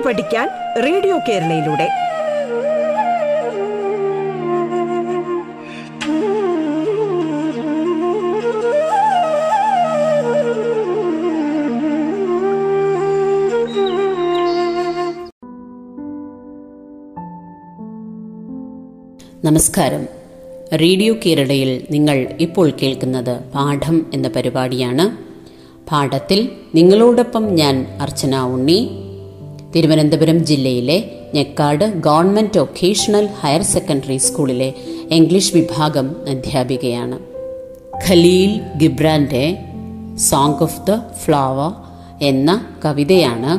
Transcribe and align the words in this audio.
കേട്ടു 0.00 0.08
പഠിക്കാൻ 0.08 0.48
റേഡിയോ 0.82 1.18
കേരളയിലൂടെ. 1.28 1.88
നമസ്കാരം. 19.44 20.08
റേഡിയോ 20.74 21.14
കേരളയിൽ 21.26 21.86
നിങ്ങൾ 21.90 22.28
ഇപ്പോൾ 22.40 22.72
കേൾക്കുന്നത് 22.82 23.40
പാഠം 23.54 24.06
എന്ന 24.14 24.28
പരിപാടിയാണ്. 24.28 25.30
പാഠത്തിൽ 25.90 26.50
നിങ്ങളോടൊപ്പം 26.74 27.54
ഞാൻ 27.54 27.98
അർച്ചന 28.00 28.36
ഉണ്ണി. 28.36 28.99
തിരുവനന്തപുരം 29.76 30.38
ജില്ലയിലെ 30.44 31.10
Njekkad 31.34 31.84
government 32.00 32.58
vocational 32.58 33.26
higher 33.40 33.62
secondary 33.62 34.16
സ്കൂളിലെ 34.16 34.74
ഇംഗ്ലീഷ് 35.10 35.54
വിഭാഗം 35.54 36.16
അധ്യാപികയാണ്. 36.28 37.18
ഖലീൽ 38.08 38.60
ഗിബ്രാന്റെ 38.76 39.58
സോങ് 40.16 40.62
ഓഫ് 40.62 40.80
ദ 40.80 40.98
ഫ്ലവർ 41.24 41.70
എന്ന 42.22 42.64
കവിതയാണ് 42.84 43.52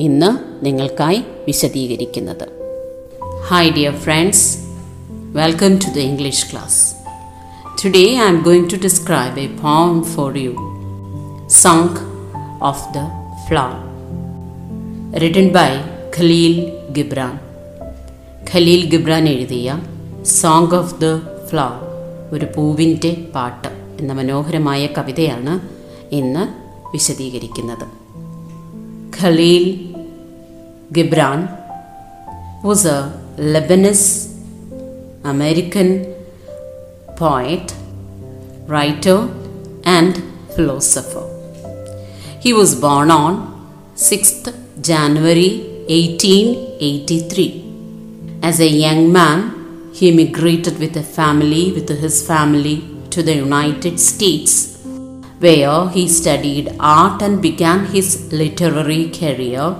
ഇന്ന് 0.00 0.64
നിങ്ങൾക്കായി 0.64 1.24
വിശദീകരിക്കുന്നത്. 1.46 2.46
Hi 3.50 3.70
dear 3.70 3.94
friends 3.94 4.58
welcome 5.32 5.74
to 5.76 5.90
the 5.90 5.98
English 5.98 6.52
class 6.52 6.94
today 7.84 8.06
I 8.08 8.28
am 8.28 8.42
going 8.42 8.70
to 8.72 8.76
describe 8.76 9.40
a 9.40 9.56
form 9.56 10.02
for 10.02 10.38
you 10.38 10.54
song 11.48 11.96
of 12.62 12.84
the 12.94 13.18
Flower, 13.48 13.87
written 15.12 15.52
by 15.52 15.70
Khalil 16.12 16.54
Gibran. 16.92 17.36
Khalil 18.50 18.82
Gibran 18.92 19.24
എഴുതിയ 19.32 19.68
song 20.34 20.74
of 20.78 20.94
the 21.02 21.06
flower 21.48 21.80
ഒരു 22.34 22.46
പൂവിന്റെ 22.54 23.10
പാട്ട് 23.34 23.70
എന്ന 24.00 24.12
മനോഹരമായ 24.18 24.82
കവിതയാണ് 24.96 25.54
ഇന്ന് 26.18 26.44
വിശദീകരിക്കുന്നത് 26.94 27.86
Khalil 29.18 29.66
Gibran 30.98 31.40
was 32.62 32.84
a 32.86 33.00
Lebanese 33.54 34.06
American 35.24 35.90
poet, 37.20 37.66
writer, 38.66 39.18
and 39.96 40.14
philosopher. 40.54 41.26
He 42.44 42.52
was 42.52 42.72
born 42.86 43.10
on 43.20 43.34
6th 44.08 44.48
January 44.80 45.58
1883. 45.88 47.64
As 48.42 48.60
a 48.60 48.68
young 48.68 49.12
man, 49.12 49.90
he 49.92 50.10
immigrated 50.10 50.78
with 50.78 50.96
a 50.96 51.02
family 51.02 51.72
with 51.72 51.88
his 51.88 52.24
family 52.24 52.84
to 53.10 53.20
the 53.22 53.34
United 53.34 53.98
States 53.98 54.78
where 55.40 55.88
he 55.88 56.06
studied 56.06 56.76
art 56.78 57.22
and 57.22 57.42
began 57.42 57.86
his 57.86 58.32
literary 58.32 59.10
career 59.10 59.74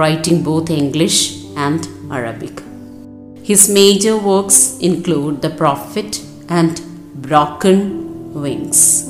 writing 0.00 0.42
both 0.42 0.70
English 0.70 1.44
and 1.56 1.86
Arabic. 2.10 2.62
His 3.44 3.68
major 3.68 4.16
works 4.16 4.78
include 4.80 5.42
The 5.42 5.50
Prophet 5.50 6.20
and 6.48 6.80
Broken 7.14 8.34
Wings. 8.34 9.08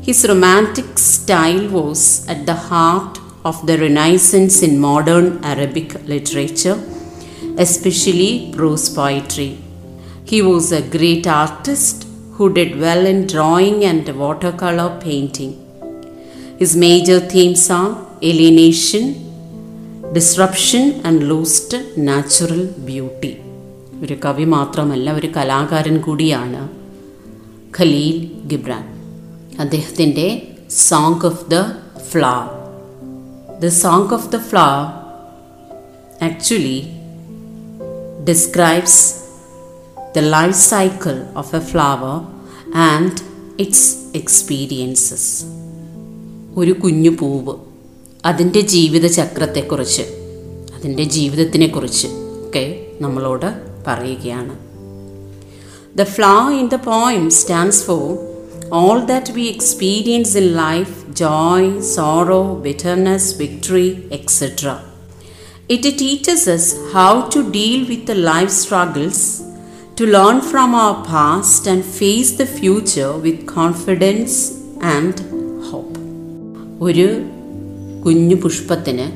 His 0.00 0.24
romantic 0.26 0.98
style 0.98 1.68
was 1.68 2.26
at 2.28 2.46
the 2.46 2.54
heart 2.54 3.13
of 3.44 3.66
the 3.68 3.76
Renaissance 3.78 4.62
in 4.62 4.78
modern 4.80 5.26
Arabic 5.44 5.90
literature, 6.04 6.78
especially 7.58 8.52
prose 8.54 8.88
poetry. 8.88 9.50
He 10.24 10.40
was 10.42 10.72
a 10.72 10.82
great 10.96 11.26
artist 11.26 12.06
who 12.36 12.52
did 12.52 12.80
well 12.80 13.04
in 13.06 13.26
drawing 13.26 13.84
and 13.84 14.08
watercolor 14.16 14.88
painting. 15.00 15.52
His 16.58 16.72
major 16.76 17.20
themes 17.34 17.66
are 17.70 17.92
alienation, 18.22 19.04
disruption 20.16 20.84
and 21.08 21.24
lost 21.30 21.78
natural 22.08 22.60
beauty 22.88 23.30
ഒരു 24.02 24.14
കവി 24.24 24.46
മാത്രമല്ല 24.54 25.14
ഒരു 25.18 25.28
കലാകാരൻ 25.36 25.96
കൂടിയാണ് 26.06 26.60
Khalil 27.78 28.18
Gibran 28.52 28.84
അദ്ദേഹത്തിന്റെ 29.64 30.26
song 30.88 31.24
of 31.30 31.44
the 31.54 31.62
flower 32.10 32.63
the 33.64 33.68
song 33.68 34.14
of 34.14 34.32
the 34.32 34.36
flower 34.36 35.04
actually 36.24 36.90
describes 38.28 39.14
the 40.16 40.18
life 40.18 40.56
cycle 40.56 41.24
of 41.36 41.56
a 41.56 41.58
flower 41.58 42.20
and 42.74 43.12
its 43.58 43.96
experiences 44.14 45.44
ഒരു 46.56 46.72
കുഞ്ഞു 46.72 47.10
പൂവ് 47.10 47.56
അതിന്റെ 48.24 48.60
ജീവിതചക്രത്തെക്കുറിച്ച് 48.60 50.02
അതിന്റെ 50.74 51.04
ജീവിതത്തിനെക്കുറിച്ച് 51.04 52.06
ഒക്കെ 52.06 52.86
നമ്മളോട് 53.00 53.60
പറയുകയാണ്. 53.86 54.58
The 55.98 56.02
flower 56.02 56.58
in 56.58 56.68
the 56.68 56.74
poem 56.74 57.30
stands 57.30 57.84
for 57.84 58.33
all 58.72 59.00
that 59.00 59.32
we 59.32 59.48
experience 59.48 60.36
in 60.36 60.44
life 60.44 61.12
joy 61.12 61.80
sorrow 61.80 62.54
bitterness 62.54 63.36
victory 63.38 63.96
etcetera 64.12 64.76
it 65.70 65.94
teaches 66.00 66.50
us 66.50 66.76
how 66.92 67.20
to 67.20 67.40
deal 67.40 67.84
with 67.88 68.24
life 68.26 68.52
struggles 68.52 69.42
to 70.00 70.04
learn 70.04 70.40
from 70.40 70.76
our 70.76 70.92
past 70.92 71.70
and 71.70 71.82
face 71.82 72.38
the 72.38 72.44
future 72.44 73.20
with 73.20 73.44
confidence 73.54 74.52
and 74.82 75.22
hope 75.70 75.98
ഒരു 76.80 77.08
കുഞ്ഞു 78.06 78.36
പുഷ്പത്തിന് 78.36 79.06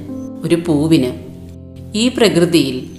ഒരു 0.45 0.55
പൂവിന് 0.55 1.13
ഈ 1.95 2.09
പ്രകൃതിയിൽ 2.09 2.91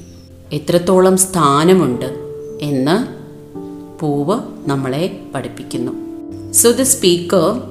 എത്രത്തോളം 0.54 1.18
സ്ഥാനമുണ്ട് 1.18 2.20
എന്ന് 2.62 3.20
പൂവ് 4.00 4.70
നമ്മളെ 4.70 5.20
പഠിപ്പിക്കുന്നു. 5.36 6.09
So 6.52 6.74
the 6.74 6.86
speaker 6.86 7.62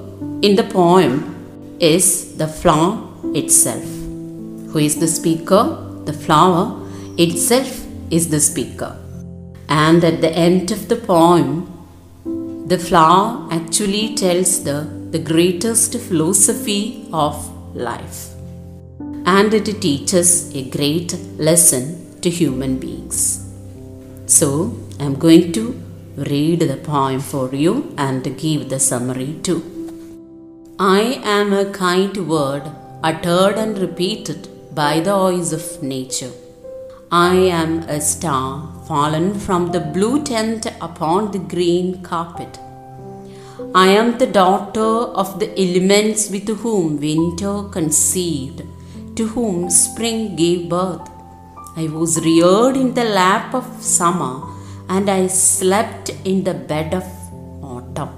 in 0.40 0.54
the 0.54 0.62
poem 0.62 1.76
is 1.80 2.36
the 2.36 2.46
flower 2.46 3.08
itself. 3.34 3.82
Who 3.82 4.78
is 4.78 5.00
the 5.00 5.08
speaker? 5.08 6.02
The 6.04 6.12
flower 6.12 6.88
itself 7.16 7.84
is 8.10 8.28
the 8.28 8.38
speaker. 8.38 8.96
And 9.68 10.04
at 10.04 10.20
the 10.20 10.30
end 10.30 10.70
of 10.70 10.88
the 10.88 10.94
poem, 10.94 11.66
the 12.68 12.78
flower 12.78 13.48
actually 13.50 14.14
tells 14.14 14.62
the, 14.62 14.88
the 15.10 15.18
greatest 15.18 15.98
philosophy 15.98 17.08
of 17.12 17.34
life. 17.74 18.28
And 19.26 19.52
it 19.54 19.82
teaches 19.82 20.54
a 20.54 20.70
great 20.70 21.14
lesson 21.36 22.20
to 22.20 22.30
human 22.30 22.78
beings. 22.78 23.44
So, 24.26 24.78
I'm 25.00 25.14
going 25.14 25.52
to 25.52 25.87
read 26.30 26.60
the 26.60 26.76
poem 26.76 27.20
for 27.20 27.54
you 27.54 27.94
and 27.96 28.36
give 28.38 28.68
the 28.68 28.80
summary 28.80 29.34
too. 29.42 29.62
I 30.78 31.20
am 31.24 31.52
a 31.52 31.70
kind 31.72 32.16
word 32.28 32.62
uttered 33.02 33.56
and 33.56 33.78
repeated 33.78 34.48
by 34.74 35.00
the 35.00 35.14
voice 35.14 35.52
of 35.52 35.82
nature. 35.82 36.32
I 37.10 37.34
am 37.34 37.80
a 37.88 38.00
star 38.00 38.72
fallen 38.86 39.38
from 39.38 39.72
the 39.72 39.80
blue 39.80 40.22
tent 40.22 40.66
upon 40.80 41.30
the 41.32 41.38
green 41.38 42.02
carpet. 42.02 42.58
I 43.74 43.88
am 43.88 44.18
the 44.18 44.26
daughter 44.26 44.92
of 45.22 45.38
the 45.40 45.50
elements 45.58 46.30
with 46.30 46.48
whom 46.48 47.00
winter 47.00 47.64
conceived, 47.70 48.62
to 49.16 49.26
whom 49.28 49.70
spring 49.70 50.36
gave 50.36 50.68
birth. 50.68 51.08
I 51.76 51.86
was 51.88 52.24
reared 52.24 52.76
in 52.76 52.94
the 52.94 53.04
lap 53.04 53.54
of 53.54 53.66
summer, 53.82 54.34
and 54.88 55.10
I 55.10 55.26
slept 55.26 56.10
in 56.24 56.44
the 56.44 56.54
bed 56.54 56.94
of 56.94 57.04
autumn. 57.62 58.14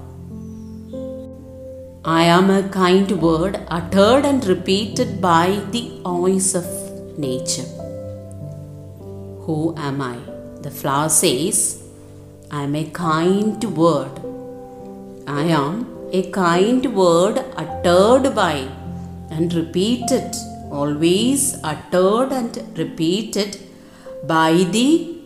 I 2.03 2.23
am 2.23 2.49
a 2.49 2.63
kind 2.69 3.11
word 3.21 3.59
uttered 3.67 4.25
and 4.25 4.45
repeated 4.45 5.21
by 5.21 5.61
the 5.71 5.83
voice 6.03 6.55
of 6.55 6.65
nature. 7.17 7.69
Who 9.45 9.75
am 9.77 10.01
I? 10.01 10.17
The 10.61 10.71
flower 10.71 11.09
says, 11.09 11.83
I 12.49 12.63
am 12.63 12.75
a 12.75 12.85
kind 12.89 13.63
word. 13.75 14.19
I 15.27 15.43
am 15.43 15.73
a 16.11 16.23
kind 16.31 16.95
word 16.95 17.43
uttered 17.55 18.33
by 18.35 18.67
and 19.29 19.53
repeated, 19.53 20.35
always 20.71 21.57
uttered 21.63 22.31
and 22.31 22.77
repeated 22.77 23.57
by 24.25 24.51
the 24.75 25.17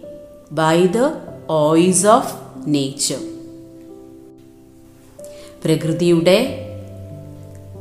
by 0.52 0.88
the 0.88 1.25
voice 1.46 2.08
of 2.08 2.36
nature 2.68 3.18
പ്രകൃതിയുടെ 5.66 6.60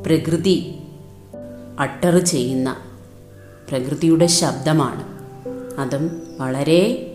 പ്രകൃതി 0.05 0.79
utter 1.79 2.17
ചെയ്യുന്ന 2.17 2.77
പ്രകൃതിയുടെ 3.69 4.25
ശബ്ദമാണ്. 4.25 5.03
അതും 5.79 6.21
വളരെ 6.39 7.11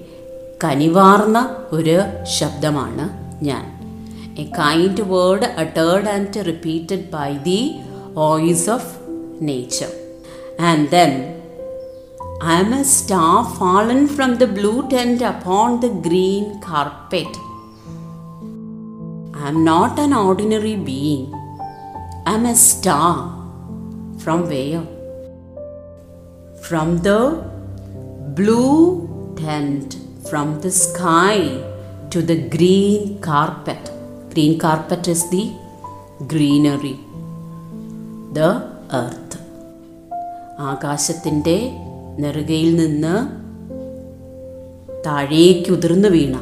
കനിവാർന്ന 0.64 1.56
ഒരു 1.72 2.02
ശബ്ദമാണ് 2.24 3.08
ഞാൻ. 3.44 3.80
A 4.38 4.44
kind 4.44 5.00
word 5.00 5.44
uttered 5.44 6.08
and 6.08 6.46
repeated 6.46 7.10
by 7.10 7.36
the 7.36 7.74
voice 8.12 8.70
of 8.70 8.98
nature 9.40 9.88
and 10.60 10.90
then 10.90 11.39
I 12.41 12.59
am 12.59 12.73
a 12.73 12.83
star 12.83 13.45
fallen 13.57 14.07
from 14.07 14.37
the 14.41 14.47
blue 14.47 14.87
tent 14.89 15.21
upon 15.21 15.79
the 15.79 15.89
green 16.07 16.59
carpet. 16.59 17.31
I 19.33 19.47
am 19.47 19.63
not 19.63 19.99
an 19.99 20.13
ordinary 20.13 20.75
being. 20.75 21.33
I 22.25 22.35
am 22.35 22.45
a 22.45 22.55
star. 22.55 23.31
From 24.23 24.47
where? 24.51 24.83
From 26.67 26.99
the 27.07 27.21
blue 28.37 29.33
tent, 29.35 29.97
from 30.29 30.61
the 30.61 30.71
sky 30.71 31.37
to 32.09 32.21
the 32.21 32.37
green 32.55 33.19
carpet. 33.21 33.91
Green 34.33 34.57
carpet 34.59 35.07
is 35.07 35.29
the 35.29 35.45
greenery, 36.33 36.97
the 38.37 38.49
earth. 39.01 39.33
ആകാശത്തിൻ്റെ 40.69 41.59
നെറുകയിൽ 42.20 42.76
നിന്ന് 42.76 43.14
താഴേക്ക് 45.06 45.72
ഉതിർന്നു 45.72 46.08
വീണ. 46.08 46.36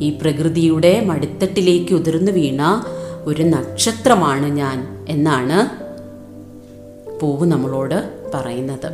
ഈ 0.00 0.10
പ്രകൃതിയുടെ 0.10 1.00
മടിത്തട്ടിലേക്ക് 1.00 1.94
ഉതിർന്നു 1.94 2.32
വീണ 2.32 2.84
ഒരു 3.24 3.42
നക്ഷത്രമാണ് 3.42 4.46
ഞാൻ 4.46 5.06
എന്നാണ് 5.08 5.58
പൂവ് 7.20 7.46
നമ്മളോട് 7.46 8.10
പറയുന്നത്. 8.34 8.90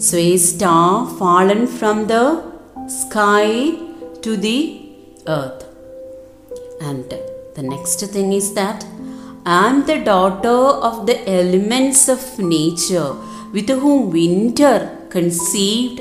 Sway 0.00 0.36
star 0.36 1.18
fallen 1.18 1.66
from 1.66 2.04
the 2.04 2.12
sky 2.86 3.70
to 4.26 4.30
the 4.30 4.80
earth 5.28 5.66
and 6.84 7.38
the 7.58 7.60
next 7.60 8.06
thing 8.16 8.34
is 8.34 8.56
that 8.56 8.86
I 9.48 9.52
am 9.52 9.84
the 9.88 9.92
daughter 9.92 10.60
of 10.82 11.06
the 11.06 11.10
elements 11.10 12.10
of 12.10 12.26
nature 12.40 13.14
with 13.52 13.72
whom 13.72 14.10
winter 14.10 14.78
conceived, 15.10 15.98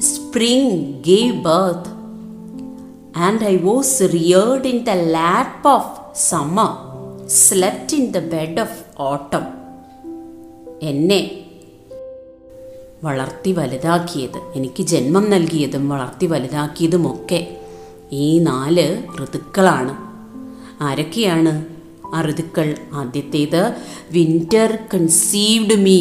spring 0.00 0.66
gave 1.02 1.42
birth, 1.42 1.86
and 3.16 3.42
I 3.42 3.56
was 3.58 4.00
reared 4.14 4.66
in 4.66 4.84
the 4.84 4.94
lap 5.16 5.66
of 5.66 5.84
summer, 6.30 6.70
slept 7.26 7.92
in 7.92 8.12
the 8.12 8.20
bed 8.34 8.58
of 8.58 8.72
autumn. 9.10 9.48
എന്നെ 10.82 11.20
വളർത്തി 13.02 13.52
വലുതാക്കിയത് 13.52 14.38
എനിക്ക് 14.54 14.82
ജന്മം 14.82 15.24
നൽകിയതും 15.30 15.88
വളർത്തി 15.88 16.26
വലുതാക്കിയതുമൊക്കെ 16.26 17.40
ഈ 18.12 18.38
നാല് 18.38 18.86
ഋതുക്കളാണ് 19.24 19.94
ആരൊക്കെയാണ് 20.80 21.52
ആ 22.14 22.20
ഋതുക്കൾ 22.22 22.68
ആദ്യത്തേത് 22.94 23.62
വിന്റർ 24.10 24.70
കൺസീവ്ഡ് 24.94 25.76
മീ 25.76 26.00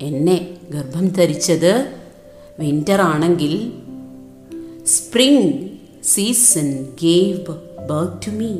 എന്നെ 0.00 0.38
ഗർഭം 0.70 1.08
ധരിച്ചത് 1.08 1.94
വിന്റർ 2.58 3.00
ആണെങ്കിൽ 3.00 3.72
spring 4.86 5.70
season 6.04 6.86
gave 7.02 7.56
birth 7.90 8.26
to 8.26 8.30
me 8.30 8.56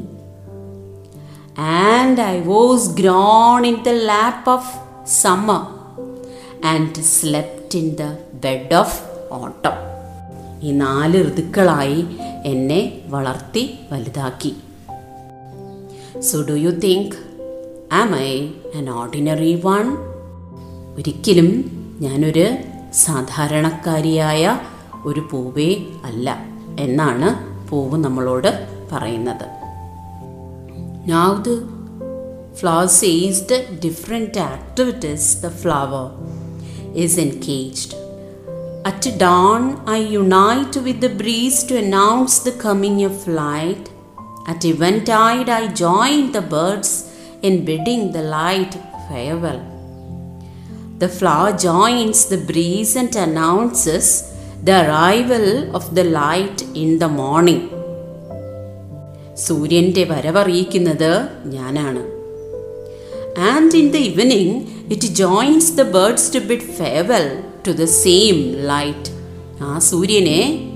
and 1.59 2.21
I 2.21 2.41
was 2.41 2.91
grown 2.91 3.67
in 3.67 3.77
the 3.87 3.89
lap 3.89 4.51
of 4.51 4.73
summer 5.11 5.63
and 6.67 7.03
slept 7.03 7.79
in 7.79 7.95
the 7.95 8.03
bed 8.35 8.75
of 8.75 9.03
autumn 9.33 9.77
ഈ 10.63 10.73
നാല് 10.73 11.31
ഋതുക്കളായി 11.31 12.07
എന്നെ 12.45 13.03
വളർത്തി 13.07 13.79
വലുതാക്കി. 13.93 14.53
So 16.21 16.43
do 16.43 16.53
you 16.53 16.71
think 16.71 17.15
am 17.93 18.17
I 18.17 18.49
an 18.77 18.91
ordinary 18.91 19.61
one 19.65 19.87
ഒരിക്കലും 20.97 21.80
ഞാനൊരു 22.01 22.57
സാധാരണക്കാരിയായ 22.93 24.59
ഒരു 25.05 25.29
പൂവേ 25.33 25.77
അല്ല 26.05 26.45
എന്നാണ് 26.81 27.29
പൂവ് 27.69 28.05
നമ്മളോട് 28.05 28.67
പറയുന്നത്. 28.93 29.47
Now the 31.09 31.55
flower 32.57 32.87
says 32.87 33.81
different 33.85 34.39
activities 34.39 35.43
the 35.43 35.49
flower 35.49 36.11
is 36.95 37.21
engaged 37.21 37.97
at 38.87 39.11
dawn 39.11 39.77
I 39.91 40.07
unite 40.07 40.79
with 40.79 41.01
the 41.01 41.07
breeze 41.07 41.71
to 41.71 41.75
announce 41.75 42.45
the 42.45 42.53
coming 42.65 43.05
of 43.05 43.19
flight 43.25 43.91
at 44.49 44.69
eventide 44.99 45.51
I 45.51 45.67
join 45.67 46.31
the 46.31 46.39
birds 46.39 47.05
in 47.43 47.65
bidding 47.65 48.09
the 48.09 48.17
light 48.17 48.71
farewell 49.09 49.70
The 51.01 51.09
flower 51.09 51.53
joins 51.53 52.19
the 52.31 52.37
breeze 52.37 52.99
and 52.99 53.15
announces 53.17 54.25
the 54.67 54.75
arrival 54.83 55.75
of 55.75 55.83
the 55.97 56.05
light 56.05 56.77
in 56.77 57.01
the 57.01 57.09
morning. 57.09 57.61
സൂര്യന്റെ 59.35 60.05
വരവറിയിക്കുന്നത് 60.05 61.29
ഞാനാണ്. 61.45 62.03
And 63.41 63.77
in 63.77 63.91
the 63.91 63.97
evening 63.97 64.63
it 64.91 65.07
joins 65.07 65.75
the 65.75 65.83
birds 65.83 66.35
to 66.35 66.39
bid 66.39 66.61
farewell 66.61 67.41
to 67.67 67.71
the 67.71 67.85
same 67.85 68.55
light 68.67 69.11
ആ 69.61 69.79
സൂര്യനെ 69.79 70.71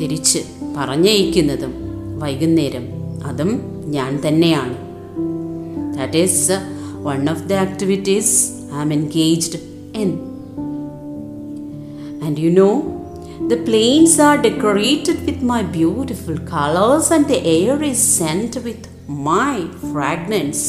തിരിച്ച് 0.00 0.38
പറഞ്ഞയക്കുന്നതും 0.76 1.74
വൈകുന്നേരം. 2.18 2.88
അതും 3.24 3.82
ഞാൻ 3.86 4.20
തന്നെയാണ്. 4.26 4.76
That 5.98 6.18
is 6.18 6.52
one 7.02 7.30
of 7.30 7.42
the 7.42 7.52
activities 7.52 8.57
I 8.72 8.80
am 8.80 8.92
engaged 8.92 9.60
in 9.94 10.10
and 12.26 12.38
you 12.40 12.50
know 12.50 12.70
The 13.40 13.56
plains 13.58 14.18
are 14.18 14.36
decorated 14.36 15.24
with 15.24 15.42
my 15.42 15.62
beautiful 15.62 16.36
colors, 16.38 17.10
and 17.10 17.26
the 17.26 17.38
air 17.46 17.82
is 17.82 17.96
sent 17.96 18.56
with 18.56 18.82
my 19.08 19.54
fragrance. 19.92 20.62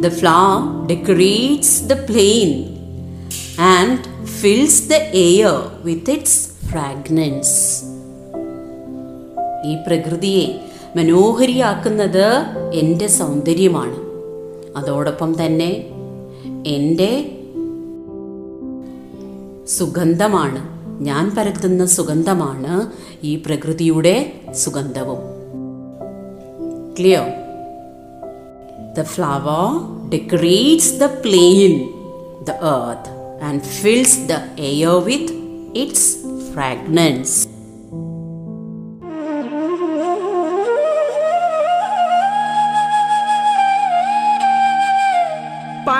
The 0.00 0.10
flower 0.10 0.86
decorates 0.86 1.80
the 1.80 1.96
plain 2.10 2.50
and 3.58 3.98
fills 4.40 4.88
the 4.88 5.00
air 5.22 5.52
with 5.84 6.08
its 6.08 6.32
fragrance. 6.70 7.52
ഈ 9.64 9.74
പ്രകൃതിയെ 9.86 10.46
മനോഹരിയാക്കുന്നത് 10.96 12.26
എന്റെ 12.72 13.06
സൗന്ദര്യമാണ് 13.18 13.98
അതോടൊപ്പം 14.76 15.44
തന്നെ 15.44 15.86
എന്റെ 16.66 17.38
സുഗന്ധമാണ് 19.66 20.72
ഞാൻ 21.02 21.34
പരത്തുന്ന 21.36 21.86
സുഗന്ധമാണ് 21.86 22.90
ഈ 23.26 23.36
പ്രകൃതിയുടെ 23.36 24.40
സുഗന്ധവും. 24.52 25.18
Clear 26.98 27.24
the 28.98 29.02
flower 29.02 29.66
decorates 30.10 31.00
the 31.00 31.04
plain 31.04 31.88
the 32.44 32.50
earth 32.50 33.44
and 33.44 33.60
fills 33.60 34.18
the 34.28 34.32
air 34.58 35.04
with 35.04 35.32
its 35.78 36.16
fragrance 36.52 37.48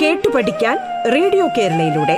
കേട്ടു 0.00 0.28
പഠിക്കാൻ 0.34 0.76
റേഡിയോ 1.14 1.46
കേരളയിലൂടെ 1.56 2.16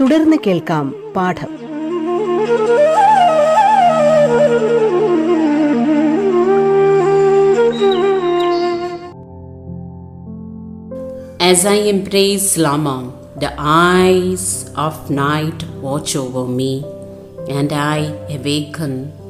തുടർന്ന് 0.00 0.36
കേൾക്കാം 0.46 0.86
പാഠം 1.16 1.50
as 11.40 11.66
I 11.66 11.74
embrace 11.88 12.56
Lama, 12.56 13.12
the 13.36 13.52
eyes 13.58 14.70
of 14.76 15.10
night 15.10 15.64
watch 15.80 16.14
over 16.16 16.46
me, 16.46 16.84
and 17.48 17.72
I 17.72 17.98
awaken. 18.30 19.21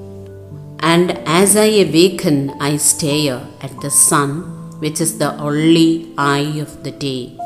And 0.83 1.13
as 1.27 1.57
I 1.57 1.67
awaken, 1.87 2.51
I 2.61 2.77
stare 2.77 3.41
at 3.61 3.81
the 3.81 3.89
sun, 3.89 4.81
which 4.81 5.01
is 5.01 5.17
the 5.17 5.33
only 5.37 6.13
eye 6.19 6.59
of 6.59 6.83
the 6.83 6.91
day. 6.91 7.39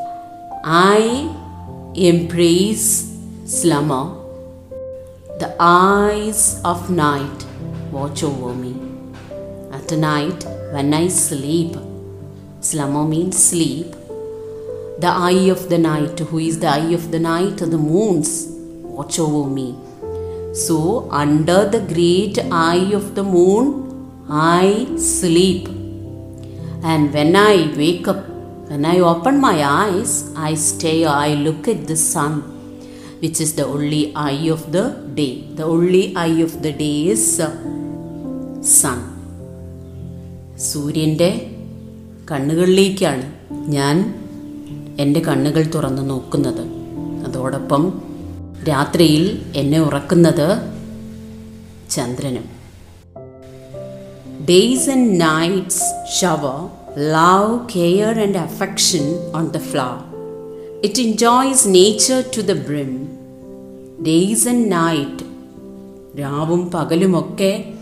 I 0.63 1.29
embrace 1.93 3.15
slumber. 3.45 4.17
The 5.37 5.55
eyes 5.59 6.59
of 6.65 6.89
night 6.89 7.45
watch 7.91 8.23
over 8.23 8.55
me. 8.55 8.75
At 9.71 9.91
night, 9.91 10.43
when 10.73 10.91
I 10.95 11.07
sleep, 11.07 11.77
slumber 12.59 13.05
means 13.05 13.37
sleep. 13.37 13.91
The 14.97 15.13
eye 15.13 15.51
of 15.51 15.69
the 15.69 15.77
night, 15.77 16.17
who 16.17 16.39
is 16.39 16.59
the 16.59 16.69
eye 16.69 16.93
of 16.93 17.11
the 17.11 17.19
night? 17.19 17.57
The 17.57 17.77
moons 17.77 18.47
watch 18.81 19.19
over 19.19 19.47
me. 19.47 19.75
So, 20.65 20.77
under 21.11 21.59
the 21.73 21.81
great 21.93 22.37
eye 22.51 22.87
of 22.99 23.05
the 23.15 23.23
moon, 23.23 23.65
I 24.27 24.87
sleep. 24.97 25.67
And 26.91 27.13
when 27.13 27.35
I 27.35 27.55
wake 27.81 28.07
up, 28.07 28.21
when 28.69 28.83
I 28.83 28.99
open 28.99 29.39
my 29.39 29.57
eyes, 29.63 30.11
I 30.35 30.55
stay, 30.55 31.05
I 31.05 31.35
look 31.35 31.67
at 31.67 31.85
the 31.85 31.95
sun, 31.95 32.33
which 33.21 33.39
is 33.39 33.53
the 33.53 33.65
only 33.65 34.01
eye 34.15 34.49
of 34.49 34.71
the 34.71 34.85
day. 35.13 35.33
The 35.59 35.65
only 35.65 36.15
eye 36.15 36.39
of 36.47 36.61
the 36.63 36.73
day 36.83 36.97
is 37.15 37.25
uh, 37.39 37.51
sun. 38.77 38.99
സൂര്യന്റെ 40.69 41.29
കണ്ണുകളിലേക്കാണ് 42.29 43.25
ഞാൻ 43.75 43.97
എന്റെ 45.03 45.19
കണ്ണുകൾ 45.19 45.63
തുറന്ന് 45.73 46.03
നോക്കുന്നത് 46.11 46.63
അതോടൊപ്പം 47.27 47.83
രാത്രിയിൽ 48.63 49.41
എന്നെ 49.55 49.79
ഉറക്കുന്നത് 49.79 50.61
ചന്ദ്രനും. 51.89 52.43
Days 54.49 54.89
and 54.89 55.21
nights 55.21 55.83
shower 56.19 56.69
love 56.99 57.59
care 57.75 58.19
and 58.19 58.37
affection 58.37 59.31
on 59.35 59.47
the 59.47 59.57
flower 59.57 59.97
it 60.83 61.01
enjoys 61.01 61.67
nature 61.67 62.23
to 62.37 62.41
the 62.41 62.51
brim 62.51 63.07
days 64.07 64.47
and 64.47 64.71
night 64.71 65.23
രാവും 66.19 66.71
പകലുമൊക്കെ 66.71 67.73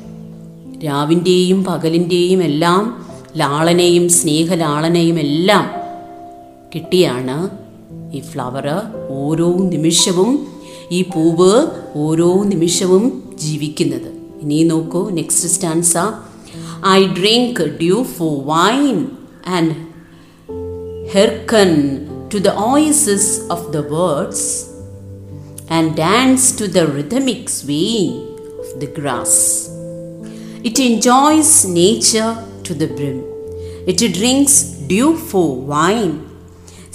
രാവിന്റെയും 0.86 1.64
പകലിന്റെയും 1.64 2.44
എല്ലാം 2.44 3.06
ലാളനയും 3.38 4.10
സ്നേഹലാളനയും 4.10 5.20
എല്ലാം 5.20 5.72
കിട്ടിയാണ് 6.76 7.50
ഈ 8.16 8.20
ഫ്ലവർ 8.20 8.82
ഓരോ 9.10 9.54
നിമിഷവും 9.56 10.48
ഈ 10.90 11.04
പൂവ് 11.14 11.52
ഓരോ 11.96 12.30
നിമിഷവും 12.44 13.04
ജീവിക്കുന്നത് 13.36 14.10
ഇനി 14.44 14.60
നോക്കൂ 14.72 15.02
next 15.20 15.50
stanza 15.56 15.96
I 16.98 17.00
drink 17.20 17.62
dew 17.82 17.98
for 18.18 18.34
wine 18.54 18.98
and 19.58 19.74
hearken 21.16 21.72
to 22.34 22.40
the 22.48 22.54
voices 22.74 23.30
of 23.56 23.66
the 23.72 23.82
words 23.96 24.48
and 25.70 25.92
dance 26.04 26.48
to 26.60 26.68
the 26.78 26.88
rhythmic 26.98 27.50
swaying 27.60 28.14
of 28.62 28.80
the 28.82 28.88
grass. 28.88 29.34
It 30.64 30.80
enjoys 30.80 31.66
nature 31.66 32.32
to 32.64 32.74
the 32.74 32.88
brim. 32.88 33.18
It 33.88 34.00
drinks 34.14 34.56
dew 34.90 35.16
for 35.16 35.56
wine, 35.72 36.14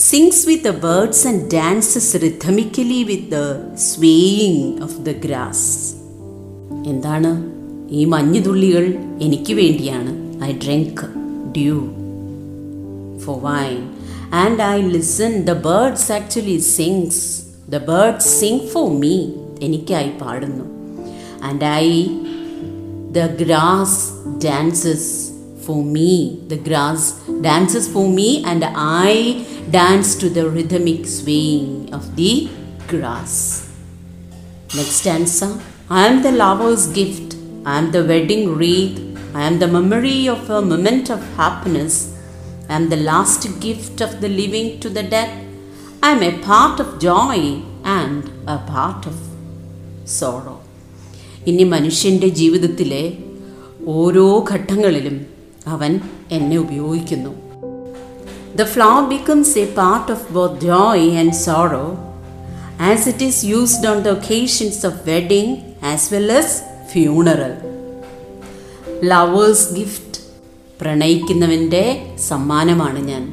sings 0.08 0.46
with 0.48 0.62
the 0.62 0.72
birds, 0.72 1.18
and 1.28 1.50
dances 1.50 2.06
rhythmically 2.22 3.04
with 3.10 3.24
the 3.34 3.46
swaying 3.88 4.58
of 4.86 4.92
the 5.06 5.14
grass. 5.24 5.60
എന്താണ് 6.90 7.30
ഈ 7.98 8.02
മഞ്ഞുതുള്ളികൾ 8.12 8.84
എനിക്ക് 9.26 9.54
വേണ്ടിയാണ് 9.60 10.12
I 10.48 10.52
drink 10.64 11.02
dew 11.56 11.78
for 13.24 13.34
wine 13.46 13.82
and 14.42 14.58
i 14.74 14.76
listen 14.94 15.32
the 15.48 15.56
birds 15.66 16.04
actually 16.18 16.56
sings 16.74 17.16
the 17.74 17.80
birds 17.90 18.24
sing 18.38 18.56
for 18.72 18.86
me 19.02 19.14
എനിക്കായി 19.66 20.12
പാടുന്നു 20.20 20.66
and 21.48 21.62
i 21.82 21.84
the 23.16 23.26
grass 23.42 23.92
dances 24.46 25.04
for 25.66 25.78
me 25.96 26.10
the 26.52 26.60
grass 26.68 27.02
dances 27.48 27.86
for 27.96 28.06
me 28.18 28.30
and 28.52 28.64
i 29.08 29.12
dance 29.70 30.16
to 30.16 30.28
the 30.28 30.48
rhythmic 30.48 31.06
swaying 31.06 31.92
of 31.96 32.16
the 32.16 32.32
grass 32.88 33.34
Next 34.76 34.96
stanza 35.00 35.48
I 35.92 36.06
am 36.06 36.22
the 36.22 36.30
lover's 36.30 36.86
gift. 36.86 37.34
I 37.66 37.78
am 37.78 37.90
the 37.90 38.04
wedding 38.04 38.54
wreath. 38.56 38.98
I 39.34 39.42
am 39.42 39.58
the 39.58 39.66
memory 39.66 40.28
of 40.28 40.48
a 40.48 40.62
moment 40.62 41.10
of 41.10 41.20
happiness. 41.36 41.94
I 42.68 42.76
am 42.76 42.88
the 42.88 43.00
last 43.08 43.42
gift 43.58 44.00
of 44.00 44.20
the 44.20 44.28
living 44.28 44.78
to 44.82 44.88
the 44.88 45.02
dead. 45.02 45.30
I 46.00 46.12
am 46.12 46.22
a 46.22 46.38
part 46.38 46.78
of 46.78 47.00
joy 47.00 47.62
and 47.84 48.30
a 48.46 48.58
part 48.74 49.02
of 49.10 49.16
sorrow. 50.18 50.58
ഇനി 51.50 51.64
മനുഷ്യന്റെ 51.74 52.28
ജീവിതത്തിലെ 52.40 53.04
ഓരോ 53.96 54.26
ഘട്ടങ്ങളിലും 54.52 55.18
അവൻ 55.74 55.92
എന്നെ 56.38 56.56
ഉപയോഗിക്കുന്നു 56.64 57.32
The 58.58 58.64
flower 58.64 59.02
becomes 59.10 59.50
a 59.58 59.66
part 59.66 60.06
of 60.10 60.18
both 60.36 60.60
joy 60.60 60.98
and 61.10 61.32
sorrow. 61.46 61.88
As 62.92 63.08
it 63.08 63.20
is 63.22 63.58
used 63.58 63.86
on 63.86 63.98
the 64.04 64.12
occasions 64.12 64.84
of 64.84 64.92
wedding 65.06 65.48
as 65.82 66.00
well 66.12 66.30
as 66.38 66.46
funeral. 66.92 67.54
Lovers 69.02 69.74
gift 69.74 70.20
പ്രണയിക്കുന്നവന്റെ 70.80 72.06
സമ്മാനമാണ് 72.28 72.98
ഞാൻ. 72.98 73.24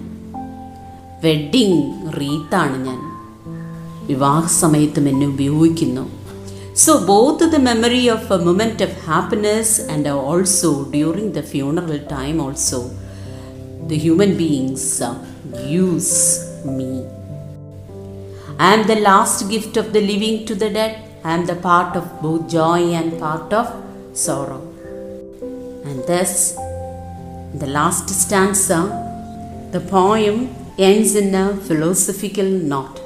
വെഡ്ഡിങ് 1.24 1.84
റീത്താണ് 2.20 2.86
ഞാൻ. 2.86 3.00
വിവാഹ 4.08 4.48
സമയത്തും 4.48 5.10
എന്നെ 5.10 5.28
ഉപയോഗിക്കുന്നു. 5.28 6.10
So 6.76 6.98
both 6.98 7.52
the 7.52 7.56
memory 7.56 8.10
of 8.10 8.34
a 8.34 8.38
moment 8.38 8.84
of 8.84 9.06
happiness 9.06 9.82
and 9.92 10.08
also 10.08 10.88
during 10.92 11.34
the 11.34 11.40
funeral 11.42 12.06
time 12.12 12.42
also 12.42 12.90
the 13.86 13.98
human 13.98 14.38
beings 14.38 15.02
use 15.66 16.12
me. 16.66 17.06
I 18.60 18.74
am 18.74 18.88
the 18.88 19.00
last 19.00 19.50
gift 19.50 19.78
of 19.78 19.94
the 19.94 20.02
living 20.02 20.46
to 20.48 20.56
the 20.56 20.70
dead. 20.70 21.04
I 21.24 21.34
am 21.34 21.46
the 21.46 21.56
part 21.56 21.96
of 21.96 22.22
both 22.22 22.50
joy 22.50 22.94
and 22.94 23.20
part 23.20 23.54
of 23.54 23.68
sorrow. 24.14 24.62
And 25.86 26.04
thus, 26.08 26.56
the 27.54 27.68
last 27.68 28.10
stanza, 28.10 28.82
the 29.72 29.80
poem 29.80 30.54
ends 30.78 31.16
in 31.16 31.34
a 31.36 31.56
philosophical 31.56 32.46
note. 32.46 33.00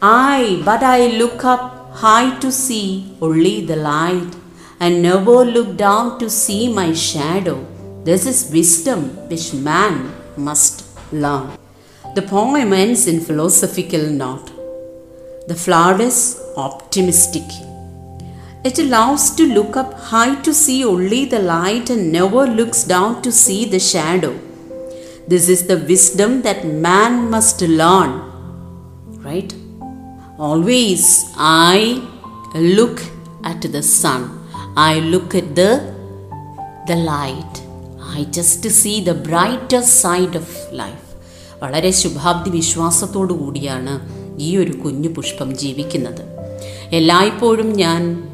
I, 0.00 0.62
but 0.64 0.82
I 0.82 1.08
look 1.08 1.44
up 1.44 1.90
high 1.92 2.38
to 2.40 2.52
see 2.52 3.16
only 3.20 3.64
the 3.64 3.76
light, 3.76 4.34
and 4.78 5.02
never 5.02 5.44
look 5.44 5.76
down 5.76 6.18
to 6.18 6.28
see 6.28 6.72
my 6.72 6.92
shadow. 6.92 7.66
This 8.06 8.24
is 8.24 8.50
wisdom 8.52 9.00
which 9.28 9.52
man 9.52 9.94
must 10.36 10.84
learn. 11.12 11.46
The 12.14 12.22
poem 12.22 12.72
ends 12.72 13.08
in 13.08 13.18
philosophical 13.18 14.04
note. 14.22 14.50
The 15.48 15.56
flower 15.56 16.00
is 16.00 16.40
optimistic. 16.56 17.48
It 18.62 18.78
allows 18.78 19.34
to 19.38 19.44
look 19.56 19.76
up 19.76 19.92
high 19.94 20.36
to 20.42 20.54
see 20.54 20.84
only 20.84 21.24
the 21.24 21.40
light 21.40 21.90
and 21.90 22.12
never 22.12 22.46
looks 22.46 22.84
down 22.84 23.22
to 23.22 23.32
see 23.32 23.64
the 23.64 23.80
shadow. 23.80 24.38
This 25.26 25.48
is 25.48 25.66
the 25.66 25.78
wisdom 25.78 26.42
that 26.42 26.64
man 26.64 27.28
must 27.28 27.60
learn. 27.60 28.12
Right? 29.26 29.52
Always 30.38 31.24
I 31.36 32.00
look 32.54 33.02
at 33.42 33.62
the 33.62 33.82
sun. 33.82 34.48
I 34.76 35.00
look 35.00 35.34
at 35.34 35.56
the 35.56 35.70
the 36.86 36.94
light. 36.94 37.65
I 38.14 38.22
just 38.22 38.68
see 38.68 39.04
the 39.04 39.10
brighter 39.10 39.80
side 39.80 40.36
of 40.36 40.56
life 40.72 41.06
വളരെ 41.62 41.90
ശുഭാബ്ദി 41.90 42.50
വിശ്വാസത്തോടു 42.50 43.32
കൂടിയാണ് 43.32 44.26
ഈ 44.40 44.56
ഒരു 44.56 44.72
കുഞ്ഞു 44.72 45.08
പുഷ്പം 45.08 45.56
ജീവിക്കുന്നത്. 45.56 46.22
എല്ലായ്പ്പോഴും 46.92 47.72
ഞാൻ 47.72 48.28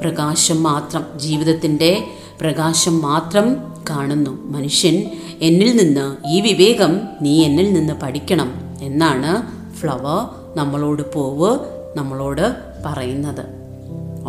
പ്രകാശം 0.00 0.62
മാത്രം 0.62 1.06
ജീവിതത്തിന്റെ 1.16 2.04
പ്രകാശം 2.40 3.02
മാത്രം 3.02 3.74
കാണുന്നു. 3.90 4.30
മനുഷ്യൻ 4.30 5.10
എന്നിൽ 5.40 5.76
നിന്ന് 5.76 6.16
ഈ 6.28 6.40
വിവേകം 6.40 7.00
നീ 7.22 7.44
എന്നിൽ 7.44 7.72
നിന്ന് 7.72 7.94
പഠിക്കണം 7.94 8.52
എന്നാണ് 8.82 9.32
ഫ്ലവർ 9.76 10.20
നമ്മളോട് 10.56 11.12
പോവ് 11.12 11.58
നമ്മളോട് 11.98 12.56
പറയുന്നത്. 12.86 13.44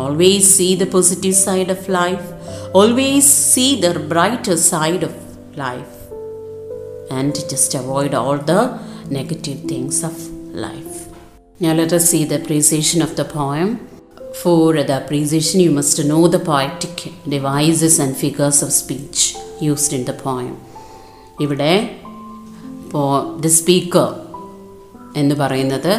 Always 0.00 0.58
see 0.58 0.74
the 0.74 0.84
positive 0.84 1.34
side 1.34 1.70
of 1.70 1.90
life 1.90 2.31
Always 2.75 3.53
see 3.53 3.79
the 3.79 3.89
brighter 4.07 4.55
side 4.55 5.03
of 5.03 5.21
life 5.55 5.97
and 7.09 7.33
just 7.49 7.73
avoid 7.73 8.13
all 8.13 8.37
the 8.37 8.79
negative 9.09 9.63
things 9.63 10.03
of 10.03 10.15
life. 10.53 11.07
Now 11.59 11.73
let 11.73 11.93
us 11.93 12.09
see 12.09 12.25
the 12.25 12.35
appreciation 12.35 13.01
of 13.01 13.15
the 13.15 13.25
poem. 13.25 13.69
For 14.33 14.83
the 14.83 14.97
appreciation, 15.05 15.61
you 15.61 15.71
must 15.71 16.05
know 16.05 16.27
the 16.27 16.39
poetic 16.39 17.11
devices 17.27 17.99
and 17.99 18.15
figures 18.15 18.61
of 18.61 18.71
speech 18.71 19.35
used 19.59 19.93
in 19.93 20.05
the 20.05 20.13
poem. 20.13 20.55
ഇവിടെ 21.39 21.73
the 23.39 23.47
speaker 23.47 24.09
എന്ന് 25.15 25.35
പറയുന്നത് 25.35 25.93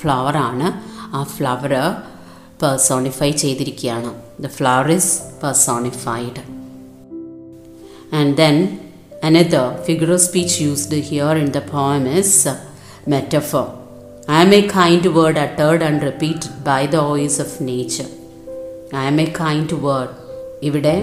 ഫ്ലവറാണ് 0.00 0.68
ആ 1.12 1.22
flower 1.22 1.72
personify 2.61 3.31
ചെയ്തിരിക്കുകയാണ്. 3.31 4.13
The 4.43 4.47
flower 4.47 4.91
is 4.91 5.19
personified 5.43 6.41
and 8.19 8.37
then 8.37 8.79
another 9.23 9.83
figure 9.85 10.11
of 10.13 10.21
speech 10.21 10.61
used 10.61 10.99
here 10.99 11.37
in 11.37 11.47
the 11.57 11.61
poem 11.71 12.17
is 12.17 12.53
metaphor 13.07 13.63
I 14.31 14.39
am 14.45 14.55
a 14.55 14.61
kind 14.77 15.07
word 15.07 15.37
uttered 15.37 15.83
and 15.83 16.01
repeated 16.01 16.51
by 16.63 16.85
the 16.85 16.95
voice 16.95 17.41
of 17.41 17.63
nature 17.63 18.05
I 18.97 19.05
am 19.05 19.21
a 19.21 19.27
kind 19.41 19.73
word 19.73 20.13
ഇവിടെ 20.63 20.95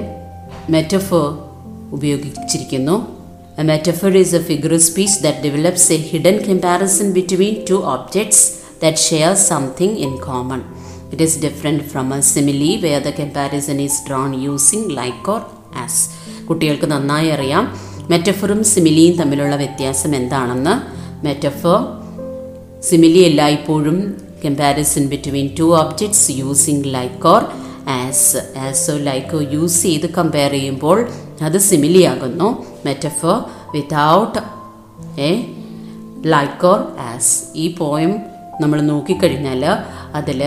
metaphor 0.70 1.26
ഉപയോഗിച്ചിരിക്കുന്നു. 1.92 2.96
A 3.60 3.64
metaphor 3.70 4.12
is 4.16 4.34
a 4.34 4.42
figure 4.42 4.72
speech 4.88 5.14
that 5.24 5.36
develops 5.46 5.84
a 5.96 5.98
hidden 6.10 6.36
comparison 6.46 7.08
between 7.18 7.54
two 7.68 7.80
objects 7.94 8.40
that 8.82 8.96
share 9.06 9.34
something 9.50 9.92
in 10.04 10.12
common. 10.28 10.62
It 11.12 11.20
is 11.20 11.32
different 11.36 11.80
from 11.92 12.12
a 12.12 12.18
simile 12.18 12.82
where 12.82 13.00
the 13.04 13.12
comparison 13.12 13.78
is 13.78 13.94
drawn 14.08 14.30
using 14.50 14.84
like 14.98 15.26
or 15.34 15.40
as. 15.84 15.94
കുട്ടികൾക്ക് 16.48 16.86
നന്നായി 16.86 17.28
അറിയാം. 17.28 17.78
മെറ്റഫറും 18.10 18.64
സിമിലിയും 18.64 19.16
തമ്മിലുള്ള 19.16 19.56
വ്യത്യാസം 19.56 20.14
എന്താണെന്ന്. 20.14 20.74
Metaphor 21.26 21.78
simile 22.80 23.18
എല്ലായ്പ്പോഴും 23.18 23.98
comparison 24.44 25.06
between 25.06 25.50
two 25.58 25.62
objects 25.62 26.32
using 26.32 26.94
like 26.94 27.26
or 27.26 27.42
as 27.88 28.58
ആസോ 28.58 28.96
ലൈക്കോ 28.96 29.40
യൂസ് 29.40 29.82
ചെയ്ത് 29.82 30.10
കമ്പയർ 30.10 30.50
ചെയ്യുമ്പോൾ 30.50 31.08
അത് 31.42 31.58
സിമിലി 31.58 32.02
ആകുന്നു 32.02 32.66
metaphor 32.86 33.36
without 33.74 34.38
a 35.20 35.32
like 36.26 36.66
or 36.66 36.80
as 36.98 37.42
ഈ 37.56 37.74
പോയം 37.74 38.16
നമ്മൾ 38.60 38.80
നോക്കിക്കഴിഞ്ഞാൽ 38.80 39.64
അതിൽ 40.14 40.42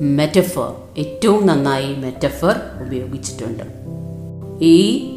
മെറ്റഫർ 0.00 0.74
ഏറ്റവും 0.98 1.46
നന്നായി 1.46 1.94
മെറ്റഫർ 1.94 2.60
ഉപയോഗിച്ചിട്ടുണ്ട്. 2.86 3.62
ഈ 4.64 5.10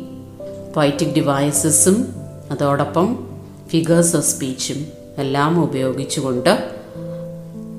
പൈറ്റിക് 0.78 1.10
ഡിവൈസസും 1.10 2.14
അതോടൊപ്പം 2.52 3.28
ഫിഗേഴ്സ് 3.68 4.18
ഓഫ് 4.18 4.26
സ്പീച്ചും 4.26 4.86
എല്ലാം 5.18 5.64
ഉപയോഗിച്ചുകൊണ്ട് 5.64 6.70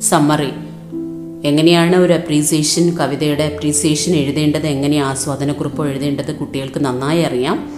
സമ്മറി 0.00 0.50
എങ്ങനെയാണ് 1.45 1.97
ഒരു 1.97 2.12
അപ്രീസിയേഷൻ 2.12 2.97
കവിതയുടെ 2.97 3.42
അപ്രീസിയേഷൻ 3.42 4.12
എഴുതേണ്ടത് 4.12 4.66
എങ്ങനെയാണ് 4.66 5.09
ആസ്വാദനക്കുറിപ്പ് 5.09 5.87
എഴുതേണ്ടത് 5.87 6.37
കുട്ടികൾക്ക് 6.37 6.85
നന്നായി 6.85 7.23
അറിയാം. 7.23 7.71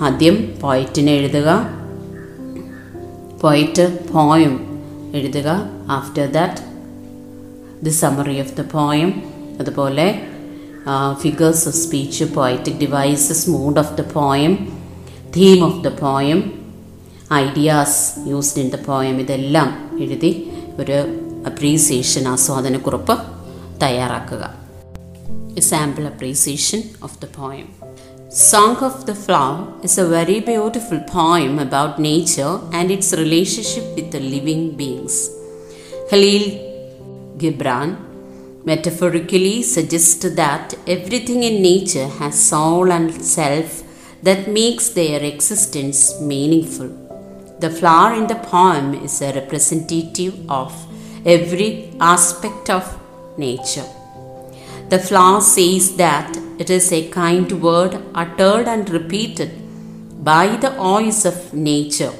ആദ്യം 0.00 0.54
പോയിറ്റിനെ 0.60 1.12
എഴുതുക. 1.12 1.70
പോയിറ്റ് 3.40 4.12
പോയം 4.12 4.82
എഴുതുക. 5.14 5.70
After 5.88 6.32
that 6.32 6.75
the 7.86 7.92
summary 8.02 8.36
of 8.44 8.54
the 8.60 8.64
poem 8.72 9.10
അതുപോലെ 9.62 10.06
figures 11.22 11.64
of 11.70 11.76
speech 11.84 12.24
poetic 12.36 12.80
devices 12.84 13.44
mood 13.54 13.80
of 13.82 13.94
the 14.00 14.04
poem 14.12 14.52
theme 15.36 15.64
of 15.68 15.80
the 15.86 15.92
poem 16.00 16.40
ideas 17.44 18.02
used 18.32 18.60
in 18.64 18.68
the 18.74 18.78
poem 18.90 19.16
ഇതെല്ലാം 19.24 19.70
എഴുതി 20.04 20.32
ഒരു 20.82 20.98
അപ്രീസിയേഷൻ 21.50 22.24
ആസ്വാദനക്കുറിപ്പ് 22.34 23.16
തയ്യാറാക്കുക. 23.82 24.44
Sample 25.70 26.06
appreciation 26.14 26.82
of 27.08 27.18
the 27.24 27.28
poem 27.40 27.68
Song 28.50 28.72
of 28.86 28.94
the 29.08 29.14
Flower 29.24 29.60
is 29.86 29.94
a 30.02 30.06
very 30.14 30.38
beautiful 30.48 30.98
poem 31.12 31.52
about 31.64 31.92
nature 32.06 32.54
and 32.78 32.90
its 32.94 33.08
relationship 33.20 33.86
with 33.96 34.08
the 34.14 34.22
living 34.32 34.64
beings. 34.80 35.14
Khalil 36.10 36.44
Gibran 37.40 37.90
metaphorically 38.64 39.62
suggests 39.62 40.28
that 40.40 40.74
everything 40.86 41.42
in 41.48 41.62
nature 41.62 42.08
has 42.20 42.48
soul 42.52 42.90
and 42.90 43.10
self 43.24 43.82
that 44.22 44.48
makes 44.48 44.88
their 44.90 45.20
existence 45.22 46.20
meaningful. 46.20 46.88
The 47.60 47.70
flower 47.70 48.12
in 48.14 48.26
the 48.26 48.40
poem 48.52 48.94
is 49.06 49.22
a 49.22 49.32
representative 49.32 50.34
of 50.50 50.72
every 51.24 51.90
aspect 52.00 52.68
of 52.70 52.84
nature. 53.38 53.88
The 54.90 54.98
flower 54.98 55.40
says 55.40 55.96
that 55.96 56.36
it 56.58 56.70
is 56.70 56.92
a 56.92 57.08
kind 57.08 57.50
word 57.62 57.94
uttered 58.14 58.68
and 58.68 58.88
repeated 58.90 59.50
by 60.24 60.56
the 60.56 60.70
voice 60.70 61.24
of 61.24 61.52
nature. 61.52 62.14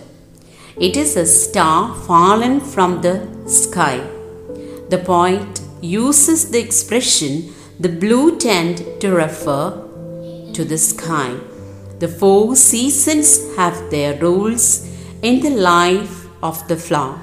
It 0.77 0.97
is 0.97 1.17
a 1.17 1.27
star 1.27 1.95
fallen 2.07 2.61
from 2.61 3.03
the 3.03 3.17
sky. 3.47 4.16
The 4.89 4.99
poet 4.99 5.61
uses 5.81 6.51
the 6.51 6.61
expression 6.61 7.53
the 7.81 7.89
blue 7.89 8.39
tent 8.39 9.01
to 9.01 9.11
refer 9.11 9.71
to 10.53 10.65
the 10.65 10.79
sky. 10.79 11.35
The 11.99 12.09
four 12.09 12.57
seasons 12.57 13.57
have 13.57 13.91
their 13.91 14.19
roles 14.19 14.87
in 15.23 15.41
the 15.41 15.51
life 15.51 16.27
of 16.43 16.67
the 16.69 16.77
flower. 16.77 17.19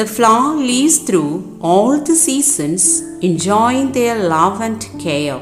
The 0.00 0.06
flower 0.06 0.56
lives 0.56 0.98
through 0.98 1.58
all 1.62 1.98
the 2.00 2.16
seasons, 2.16 3.00
enjoying 3.22 3.92
their 3.92 4.28
love 4.28 4.60
and 4.60 4.80
care. 5.00 5.40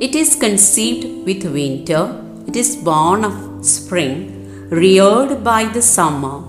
It 0.00 0.14
is 0.14 0.34
conceived 0.36 1.24
with 1.26 1.44
winter, 1.44 2.02
it 2.48 2.56
is 2.56 2.76
born 2.76 3.24
of 3.24 3.64
spring, 3.64 4.68
reared 4.70 5.44
by 5.44 5.64
the 5.64 5.82
summer, 5.82 6.42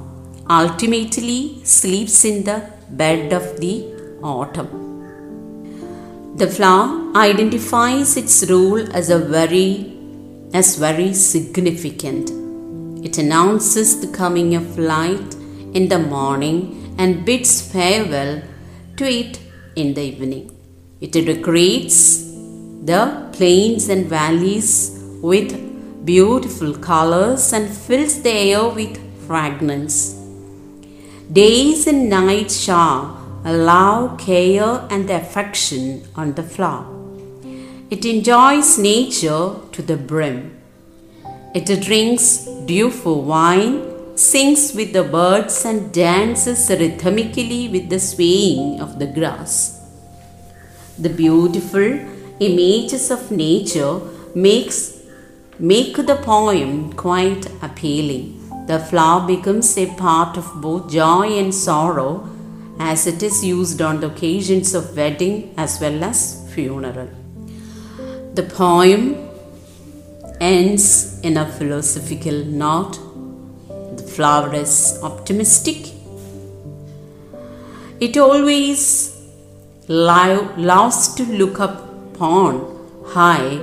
ultimately 0.49 1.61
sleeps 1.63 2.23
in 2.23 2.43
the 2.43 2.71
bed 2.89 3.33
of 3.33 3.59
the 3.59 3.85
autumn. 4.23 4.71
The 6.37 6.47
flower 6.47 7.11
identifies 7.15 8.15
its 8.15 8.49
role 8.49 8.79
as 8.95 9.09
a 9.09 9.19
very 9.19 9.93
as 10.53 10.75
very 10.77 11.13
significant. 11.13 12.29
It 13.03 13.17
announces 13.17 13.99
the 13.99 14.07
coming 14.07 14.55
of 14.55 14.77
light 14.77 15.35
in 15.73 15.89
the 15.89 15.99
morning 15.99 16.95
and 16.97 17.25
bids 17.25 17.61
farewell 17.61 18.41
to 18.97 19.05
it 19.05 19.39
in 19.75 19.93
the 19.93 20.01
evening. 20.01 20.51
It 21.01 21.11
decorates 21.11 22.23
the 22.91 23.29
plains 23.33 23.89
and 23.89 24.07
valleys 24.07 24.99
with 25.21 25.51
beautiful 26.05 26.73
colors 26.73 27.51
and 27.51 27.69
fills 27.69 28.21
the 28.21 28.31
air 28.31 28.69
with 28.69 28.95
fragrance. 29.27 30.16
Days 31.31 31.87
and 31.87 32.09
nights 32.09 32.57
shall 32.57 33.19
allow 33.43 34.15
care 34.15 34.87
and 34.89 35.09
affection 35.09 36.07
on 36.15 36.33
the 36.35 36.43
flower. 36.43 36.87
It 37.89 38.05
enjoys 38.05 38.77
nature 38.77 39.55
to 39.73 39.81
the 39.81 39.97
brim. 39.97 40.57
It 41.53 41.65
drinks 41.81 42.47
dew 42.65 42.89
for 42.89 43.21
wine, 43.21 44.17
sings 44.17 44.73
with 44.73 44.93
the 44.93 45.03
birds, 45.03 45.65
and 45.65 45.91
dances 45.91 46.69
rhythmically 46.69 47.67
with 47.67 47.89
the 47.89 47.99
swaying 47.99 48.79
of 48.79 48.97
the 48.97 49.07
grass. 49.07 49.81
The 50.97 51.09
beautiful 51.09 51.99
images 52.39 53.11
of 53.11 53.31
nature 53.31 53.99
makes 54.33 55.01
make 55.59 55.97
the 55.97 56.15
poem 56.23 56.93
quite 56.93 57.47
appealing. 57.61 58.36
The 58.67 58.79
flower 58.79 59.25
becomes 59.25 59.77
a 59.77 59.85
part 59.95 60.37
of 60.37 60.61
both 60.61 60.91
joy 60.91 61.37
and 61.39 61.55
sorrow 61.55 62.29
as 62.79 63.07
it 63.07 63.23
is 63.23 63.43
used 63.43 63.81
on 63.81 64.01
the 64.01 64.07
occasions 64.07 64.73
of 64.75 64.95
wedding 64.95 65.53
as 65.57 65.79
well 65.79 66.03
as 66.03 66.51
funeral. 66.53 67.09
The 68.33 68.43
poem 68.43 69.15
ends 70.41 71.19
in 71.21 71.37
a 71.37 71.45
philosophical 71.51 72.43
note. 72.45 72.99
The 73.97 74.03
flower 74.03 74.53
is 74.53 74.99
optimistic. 75.01 75.93
It 77.99 78.17
always 78.17 79.15
loves 79.87 81.15
to 81.15 81.23
look 81.23 81.59
upon 81.59 82.75
high 83.05 83.57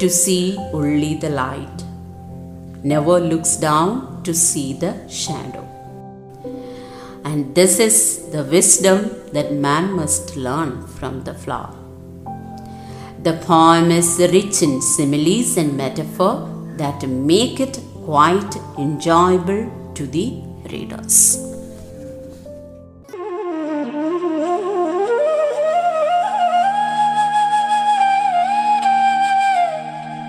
to 0.00 0.10
see 0.10 0.56
only 0.72 1.14
the 1.14 1.30
light, 1.30 1.84
never 2.82 3.20
looks 3.20 3.56
down 3.56 4.19
to 4.24 4.34
see 4.34 4.72
the 4.72 5.08
shadow. 5.08 5.66
And 7.24 7.54
this 7.54 7.78
is 7.78 7.96
the 8.30 8.44
wisdom 8.44 9.10
that 9.32 9.52
man 9.52 9.92
must 9.92 10.36
learn 10.36 10.86
from 10.86 11.24
the 11.24 11.34
flower. 11.34 11.74
The 13.22 13.34
poem 13.50 13.90
is 13.90 14.18
rich 14.18 14.62
in 14.62 14.80
similes 14.80 15.56
and 15.56 15.76
metaphor 15.76 16.48
that 16.76 17.06
make 17.06 17.60
it 17.60 17.78
quite 18.04 18.56
enjoyable 18.78 19.62
to 19.94 20.06
the 20.06 20.26
readers. 20.72 21.16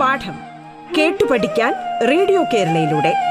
പാഠം 0.01 0.37
കേട്ടു 0.97 1.25
പഠിക്കാൻ 1.31 1.73
radio 2.11 2.41
കേരളയിലൂടെ 2.53 3.30